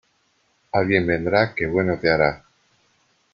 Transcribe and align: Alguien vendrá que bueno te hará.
Alguien 0.71 1.05
vendrá 1.05 1.53
que 1.53 1.67
bueno 1.67 1.99
te 1.99 2.09
hará. 2.09 2.43